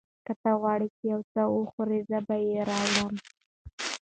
که 0.25 0.33
ته 0.41 0.51
غواړې 0.61 0.87
چې 0.95 1.03
یو 1.13 1.21
څه 1.31 1.41
وخورې، 1.55 1.99
زه 2.09 2.17
به 2.27 2.35
یې 2.47 2.59
راوړم. 2.69 3.13